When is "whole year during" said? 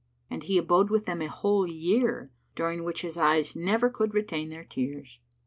1.29-2.83